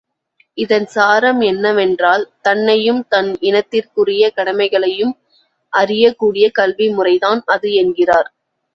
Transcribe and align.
இதன் 0.57 0.85
சாரம் 0.85 1.41
என்னவென்றால், 1.41 2.31
தன்னையும் 2.41 3.05
தன் 3.07 3.31
இனத்திற்குரிய 3.41 4.33
கடமைகளையும் 4.33 5.15
அறியக் 5.73 6.17
கூடிய 6.17 6.49
கல்வி 6.53 6.89
முறைதான் 6.89 7.43
அது 7.47 7.71
என்கிறார். 7.75 8.29